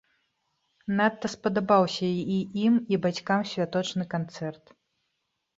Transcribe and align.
Надта 0.99 1.29
спадабаўся 1.33 2.09
і 2.37 2.39
ім, 2.65 2.79
і 2.97 2.99
бацькам 3.07 3.47
святочны 3.53 4.03
канцэрт. 4.15 4.65